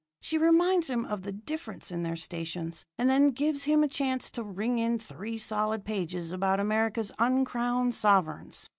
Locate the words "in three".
4.79-5.37